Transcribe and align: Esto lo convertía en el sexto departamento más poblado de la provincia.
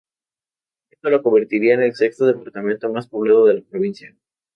Esto 0.89 1.11
lo 1.11 1.21
convertía 1.21 1.75
en 1.75 1.83
el 1.83 1.93
sexto 1.93 2.25
departamento 2.25 2.89
más 2.91 3.05
poblado 3.05 3.45
de 3.45 3.53
la 3.53 3.61
provincia. 3.61 4.17